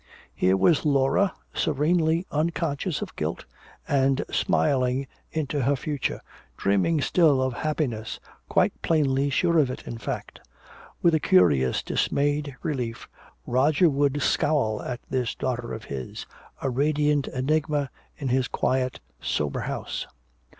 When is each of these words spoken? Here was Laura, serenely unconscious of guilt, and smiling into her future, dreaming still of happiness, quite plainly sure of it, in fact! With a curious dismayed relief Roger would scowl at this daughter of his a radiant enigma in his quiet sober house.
Here 0.33 0.57
was 0.57 0.83
Laura, 0.83 1.35
serenely 1.53 2.25
unconscious 2.31 3.03
of 3.03 3.15
guilt, 3.15 3.45
and 3.87 4.25
smiling 4.31 5.05
into 5.29 5.61
her 5.61 5.75
future, 5.75 6.21
dreaming 6.57 7.01
still 7.01 7.39
of 7.39 7.53
happiness, 7.53 8.19
quite 8.49 8.73
plainly 8.81 9.29
sure 9.29 9.59
of 9.59 9.69
it, 9.69 9.83
in 9.85 9.99
fact! 9.99 10.39
With 11.03 11.13
a 11.13 11.19
curious 11.19 11.83
dismayed 11.83 12.55
relief 12.63 13.07
Roger 13.45 13.91
would 13.91 14.23
scowl 14.23 14.81
at 14.81 15.01
this 15.07 15.35
daughter 15.35 15.71
of 15.71 15.83
his 15.83 16.25
a 16.63 16.71
radiant 16.71 17.27
enigma 17.27 17.91
in 18.17 18.29
his 18.29 18.47
quiet 18.47 18.99
sober 19.21 19.59
house. 19.59 20.07